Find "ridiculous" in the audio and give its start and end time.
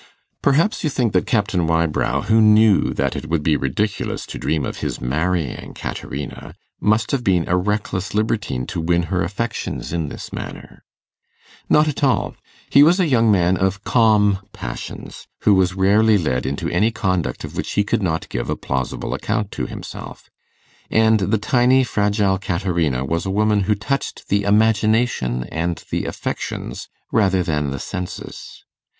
3.55-4.25